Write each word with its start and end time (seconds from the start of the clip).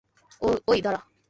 ওই, 0.41 0.79
দাঁড়া! 0.81 0.99